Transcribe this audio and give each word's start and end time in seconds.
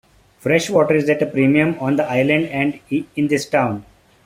Fresh 0.39 0.71
water 0.71 0.95
is 0.95 1.07
at 1.11 1.21
a 1.21 1.27
premium 1.27 1.77
on 1.79 1.95
the 1.95 2.03
island 2.09 2.47
and 2.47 2.79
in 3.15 3.27
this 3.27 3.45
town. 3.47 3.85